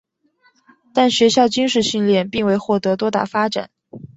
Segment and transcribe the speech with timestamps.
[0.95, 3.69] 但学校军事训练并未获得多大发展。